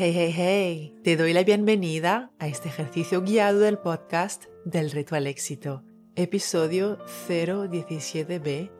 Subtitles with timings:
[0.00, 5.16] Hey, hey, hey, te doy la bienvenida a este ejercicio guiado del podcast del Reto
[5.16, 5.82] al Éxito,
[6.14, 8.70] episodio 017b,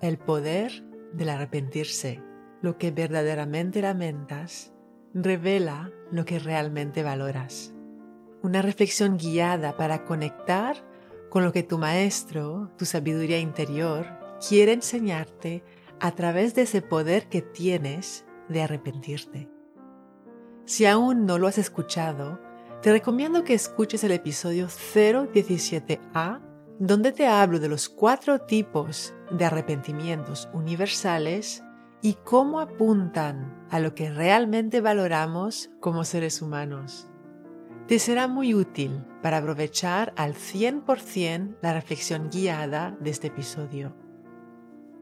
[0.00, 2.22] el poder del arrepentirse.
[2.62, 4.72] Lo que verdaderamente lamentas
[5.14, 7.74] revela lo que realmente valoras.
[8.44, 10.76] Una reflexión guiada para conectar
[11.28, 14.06] con lo que tu maestro, tu sabiduría interior,
[14.48, 15.64] quiere enseñarte
[15.98, 19.57] a través de ese poder que tienes de arrepentirte.
[20.68, 22.38] Si aún no lo has escuchado,
[22.82, 26.42] te recomiendo que escuches el episodio 017A,
[26.78, 31.64] donde te hablo de los cuatro tipos de arrepentimientos universales
[32.02, 37.08] y cómo apuntan a lo que realmente valoramos como seres humanos.
[37.86, 43.96] Te será muy útil para aprovechar al 100% la reflexión guiada de este episodio.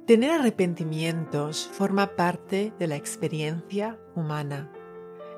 [0.06, 4.70] Tener arrepentimientos forma parte de la experiencia humana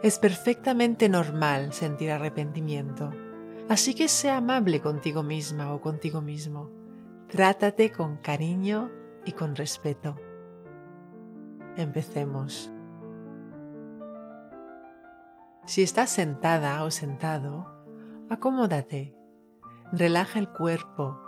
[0.02, 3.10] es perfectamente normal sentir arrepentimiento,
[3.68, 6.70] así que sea amable contigo misma o contigo mismo.
[7.28, 8.90] Trátate con cariño
[9.24, 10.16] y con respeto.
[11.76, 12.70] Empecemos.
[15.66, 17.66] Si estás sentada o sentado,
[18.30, 19.14] acomódate,
[19.92, 21.20] relaja el cuerpo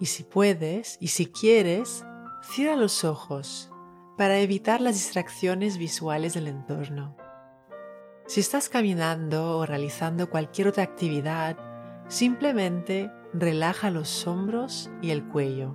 [0.00, 2.04] y si puedes y si quieres,
[2.42, 3.70] cierra los ojos
[4.18, 7.16] para evitar las distracciones visuales del entorno.
[8.28, 11.56] Si estás caminando o realizando cualquier otra actividad,
[12.08, 15.74] simplemente relaja los hombros y el cuello.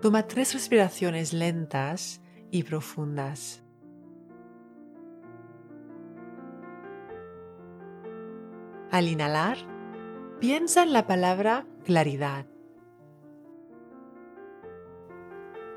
[0.00, 2.20] Toma tres respiraciones lentas
[2.52, 3.64] y profundas.
[8.92, 9.56] Al inhalar,
[10.38, 12.46] piensa en la palabra claridad.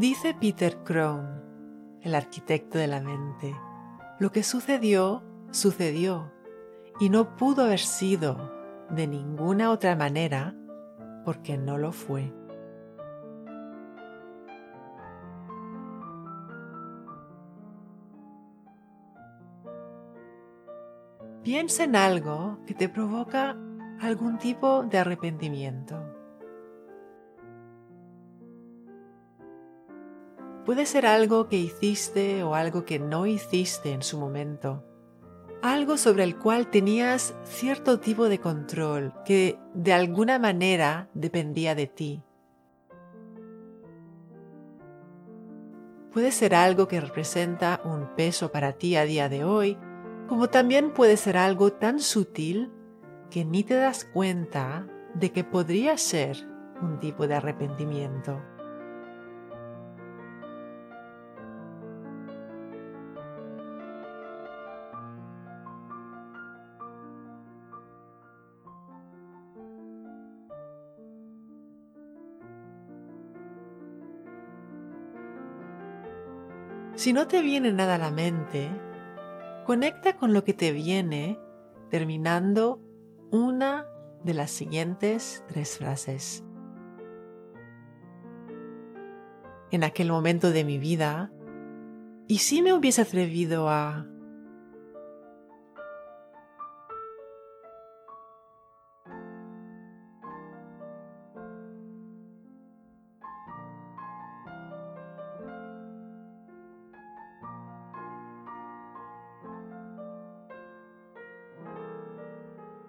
[0.00, 1.28] Dice Peter Crone,
[2.00, 3.54] el arquitecto de la mente,
[4.18, 6.32] lo que sucedió, sucedió
[6.98, 8.50] y no pudo haber sido
[8.88, 10.54] de ninguna otra manera
[11.26, 12.32] porque no lo fue.
[21.42, 23.54] Piensa en algo que te provoca
[24.00, 26.09] algún tipo de arrepentimiento.
[30.64, 34.84] Puede ser algo que hiciste o algo que no hiciste en su momento.
[35.62, 41.86] Algo sobre el cual tenías cierto tipo de control que de alguna manera dependía de
[41.86, 42.22] ti.
[46.12, 49.78] Puede ser algo que representa un peso para ti a día de hoy,
[50.28, 52.70] como también puede ser algo tan sutil
[53.30, 56.36] que ni te das cuenta de que podría ser
[56.82, 58.40] un tipo de arrepentimiento.
[77.00, 78.68] Si no te viene nada a la mente,
[79.64, 81.40] conecta con lo que te viene
[81.88, 82.78] terminando
[83.30, 83.86] una
[84.22, 86.44] de las siguientes tres frases.
[89.70, 91.32] En aquel momento de mi vida,
[92.28, 94.06] ¿y si me hubiese atrevido a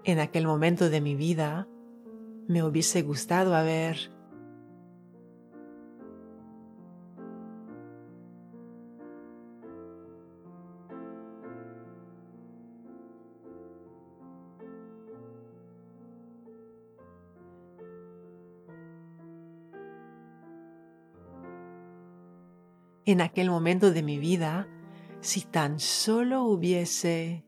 [0.03, 1.68] en aquel momento de mi vida
[2.48, 4.12] me hubiese gustado haber
[23.06, 24.68] en aquel momento de mi vida
[25.19, 27.45] si tan solo hubiese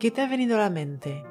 [0.00, 1.22] ¿Qué te ha venido a la mente?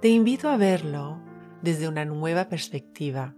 [0.00, 1.18] Te invito a verlo
[1.62, 3.34] desde una nueva perspectiva.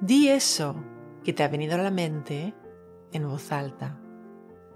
[0.00, 0.76] Di eso
[1.24, 2.54] que te ha venido a la mente
[3.12, 3.98] en voz alta.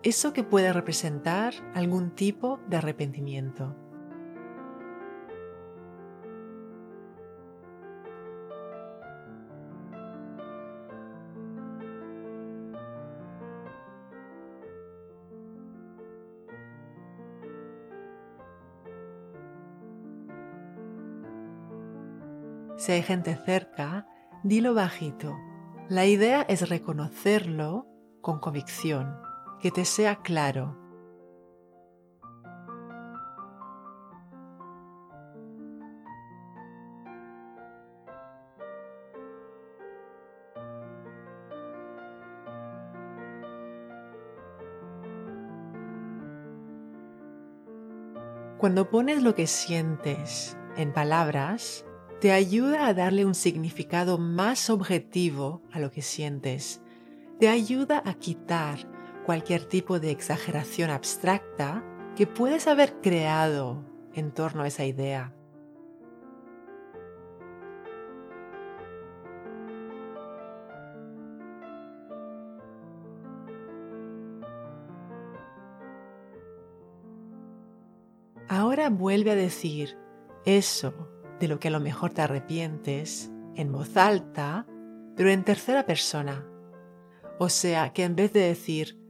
[0.04, 3.74] Eso que puede representar algún tipo de arrepentimiento.
[22.76, 24.06] Si hay gente cerca,
[24.42, 25.34] dilo bajito.
[25.88, 27.86] La idea es reconocerlo
[28.20, 29.16] con convicción,
[29.60, 30.76] que te sea claro.
[48.64, 51.84] Cuando pones lo que sientes en palabras,
[52.22, 56.80] te ayuda a darle un significado más objetivo a lo que sientes.
[57.38, 58.93] Te ayuda a quitar
[59.24, 61.82] cualquier tipo de exageración abstracta
[62.16, 63.82] que puedes haber creado
[64.14, 65.34] en torno a esa idea.
[78.48, 79.96] Ahora vuelve a decir
[80.44, 81.08] eso
[81.40, 84.66] de lo que a lo mejor te arrepientes en voz alta,
[85.16, 86.46] pero en tercera persona.
[87.38, 89.03] O sea, que en vez de decir,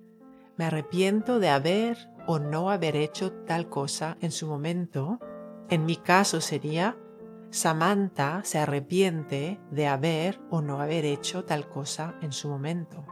[0.57, 5.19] me arrepiento de haber o no haber hecho tal cosa en su momento,
[5.69, 6.97] en mi caso sería,
[7.51, 13.05] Samantha se arrepiente de haber o no haber hecho tal cosa en su momento.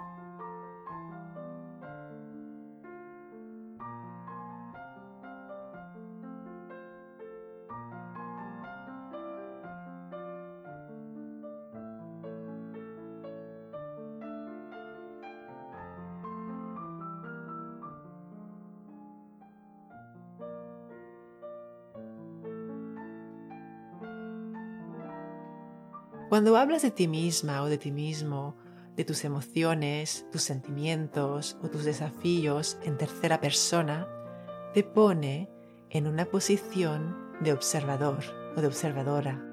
[26.33, 28.57] Cuando hablas de ti misma o de ti mismo,
[28.97, 34.09] de tus emociones, tus sentimientos o tus desafíos en tercera persona,
[34.73, 35.51] te pone
[35.91, 38.25] en una posición de observador
[38.57, 39.45] o de observadora.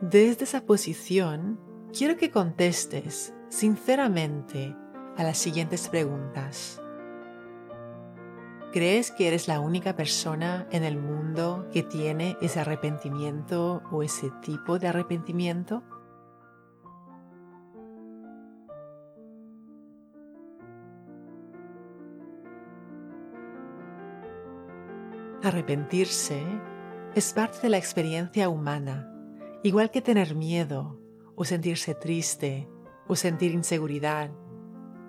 [0.00, 1.60] Desde esa posición,
[1.92, 4.76] quiero que contestes sinceramente
[5.16, 6.80] a las siguientes preguntas.
[8.72, 14.30] ¿Crees que eres la única persona en el mundo que tiene ese arrepentimiento o ese
[14.42, 15.82] tipo de arrepentimiento?
[25.42, 26.42] Arrepentirse
[27.14, 29.10] es parte de la experiencia humana,
[29.62, 31.00] igual que tener miedo
[31.34, 32.68] o sentirse triste
[33.08, 34.30] o sentir inseguridad.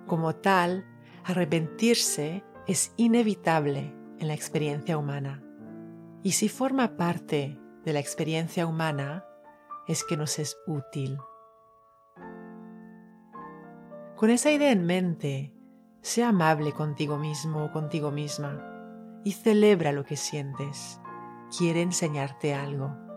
[0.06, 0.86] Como tal,
[1.24, 5.42] arrepentirse es inevitable en la experiencia humana.
[6.22, 9.24] Y si forma parte de la experiencia humana,
[9.86, 11.18] es que nos es útil.
[14.16, 15.54] Con esa idea en mente,
[16.00, 18.64] sea amable contigo mismo o contigo misma
[19.24, 21.00] y celebra lo que sientes.
[21.56, 23.07] Quiere enseñarte algo.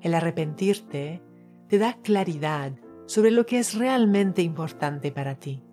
[0.00, 1.22] El arrepentirte
[1.68, 2.72] te da claridad
[3.06, 5.64] sobre lo que es realmente importante para ti.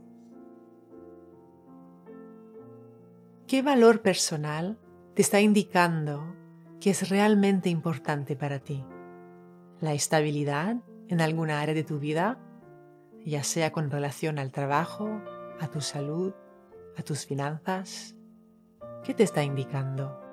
[3.47, 4.79] ¿Qué valor personal
[5.13, 6.35] te está indicando
[6.79, 8.83] que es realmente importante para ti?
[9.79, 10.77] ¿La estabilidad
[11.07, 12.39] en alguna área de tu vida,
[13.23, 15.21] ya sea con relación al trabajo,
[15.59, 16.33] a tu salud,
[16.97, 18.15] a tus finanzas?
[19.03, 20.24] ¿Qué te está indicando?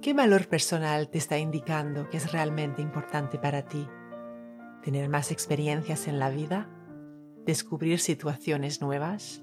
[0.00, 3.88] ¿Qué valor personal te está indicando que es realmente importante para ti?
[4.84, 6.68] ¿Tener más experiencias en la vida?
[7.44, 9.42] ¿Descubrir situaciones nuevas?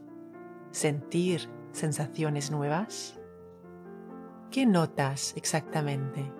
[0.71, 3.19] ¿Sentir sensaciones nuevas?
[4.49, 6.31] ¿Qué notas exactamente?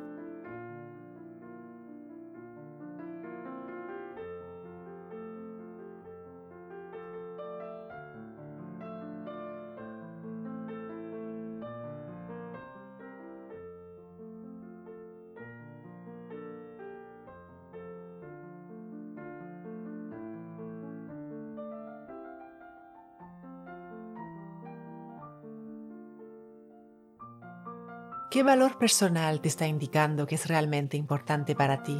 [28.36, 31.98] ¿Qué valor personal te está indicando que es realmente importante para ti?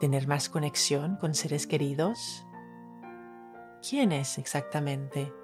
[0.00, 2.46] ¿Tener más conexión con seres queridos?
[3.86, 5.34] ¿Quién es exactamente?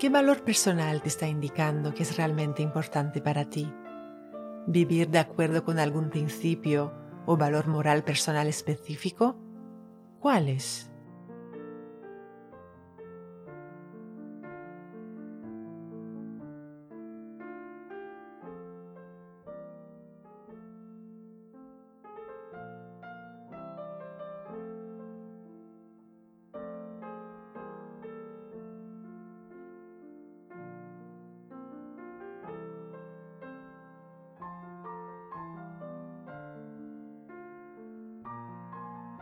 [0.00, 3.70] ¿Qué valor personal te está indicando que es realmente importante para ti?
[4.66, 6.94] ¿Vivir de acuerdo con algún principio
[7.26, 9.36] o valor moral personal específico?
[10.18, 10.48] ¿Cuál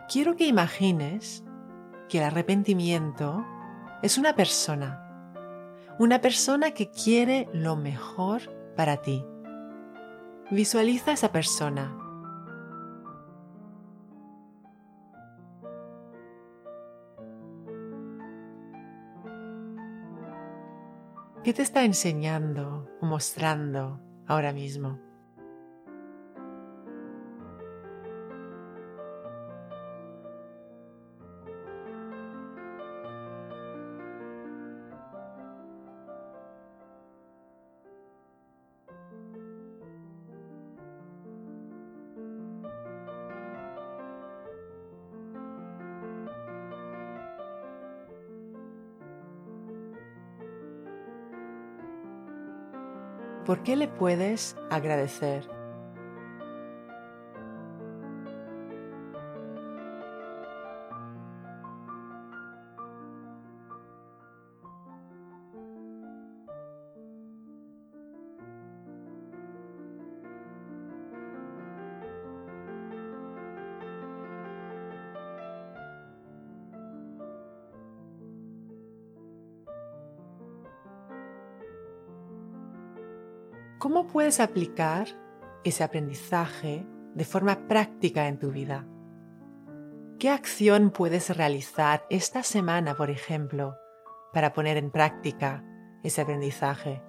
[0.08, 1.44] quiero que imagines
[2.08, 3.44] que el arrepentimiento
[4.02, 5.04] es una persona,
[5.98, 8.40] una persona que quiere lo mejor
[8.74, 9.24] para ti.
[10.50, 11.94] Visualiza a esa persona.
[21.44, 25.07] ¿Qué te está enseñando o mostrando ahora mismo?
[53.48, 55.57] ¿Por qué le puedes agradecer?
[83.78, 85.06] ¿Cómo puedes aplicar
[85.62, 88.84] ese aprendizaje de forma práctica en tu vida?
[90.18, 93.76] ¿Qué acción puedes realizar esta semana, por ejemplo,
[94.32, 95.64] para poner en práctica
[96.02, 97.04] ese aprendizaje?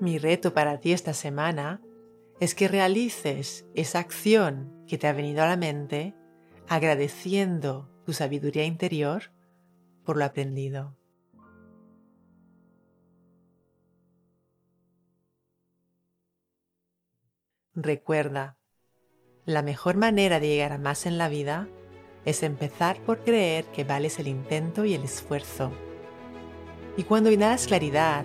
[0.00, 1.80] Mi reto para ti esta semana
[2.38, 6.14] es que realices esa acción que te ha venido a la mente
[6.68, 9.32] agradeciendo tu sabiduría interior
[10.04, 10.96] por lo aprendido.
[17.74, 18.56] Recuerda,
[19.44, 21.68] la mejor manera de llegar a más en la vida
[22.24, 25.72] es empezar por creer que vales el intento y el esfuerzo.
[26.96, 28.24] Y cuando inhalas claridad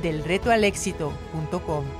[0.00, 1.99] delretoalexito.com.